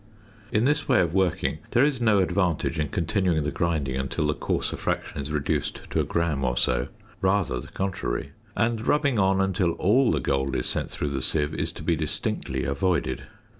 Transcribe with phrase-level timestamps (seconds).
[0.51, 4.33] In this way of working there is no advantage in continuing the grinding until the
[4.33, 6.87] coarser fraction is reduced to a gram or so
[7.21, 11.53] rather the contrary; and rubbing on until all the gold is sent through the sieve
[11.53, 13.25] is to be distinctly avoided.